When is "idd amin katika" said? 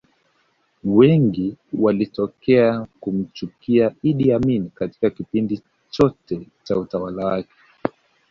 4.03-5.09